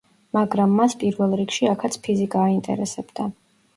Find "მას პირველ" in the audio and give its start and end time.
0.77-1.37